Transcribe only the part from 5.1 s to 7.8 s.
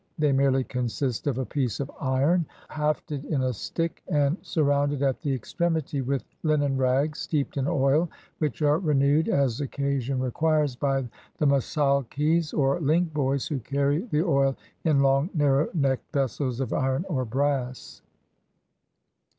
the extremity with linen rags steeped in